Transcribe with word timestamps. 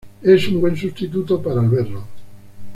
Es 0.23 0.47
un 0.47 0.59
buen 0.61 0.75
sustituto 0.75 1.39
para 1.43 1.61
el 1.61 1.69
berro. 1.69 2.03